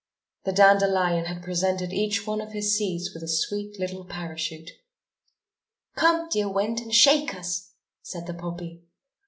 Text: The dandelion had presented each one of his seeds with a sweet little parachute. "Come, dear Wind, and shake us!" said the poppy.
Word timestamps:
The 0.45 0.51
dandelion 0.51 1.25
had 1.25 1.43
presented 1.43 1.93
each 1.93 2.25
one 2.25 2.41
of 2.41 2.53
his 2.53 2.75
seeds 2.75 3.13
with 3.13 3.21
a 3.21 3.27
sweet 3.27 3.79
little 3.79 4.03
parachute. 4.03 4.71
"Come, 5.95 6.27
dear 6.29 6.49
Wind, 6.49 6.79
and 6.79 6.91
shake 6.91 7.35
us!" 7.35 7.73
said 8.01 8.25
the 8.25 8.33
poppy. 8.33 8.81